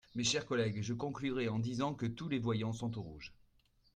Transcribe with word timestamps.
Mes 0.15 0.23
chers 0.23 0.47
collègues, 0.47 0.81
je 0.81 0.95
conclurai 0.95 1.47
en 1.47 1.59
disant 1.59 1.93
que 1.93 2.07
tous 2.07 2.27
les 2.27 2.39
voyants 2.39 2.73
sont 2.73 2.97
au 2.97 3.03
rouge. 3.03 3.35